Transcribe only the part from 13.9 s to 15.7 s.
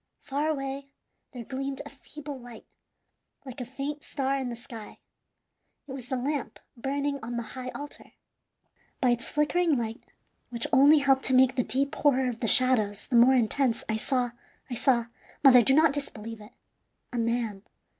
saw I saw mother,